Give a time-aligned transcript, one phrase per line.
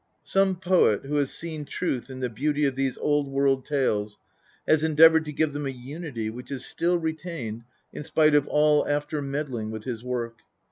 [0.23, 0.79] Some INTRODUCTION.
[0.79, 4.17] LXXIII poet, who has seen truth in the beauty of these old world tales,
[4.67, 8.87] has endeavoured to give them a unity which is still retained in spite of all
[8.87, 10.39] after meddling with his work.